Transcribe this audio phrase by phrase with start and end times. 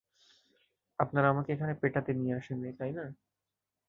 [0.99, 3.05] আপনারা আমাকে এখানে পেটাতে নিয়ে আসেননি, তাই না?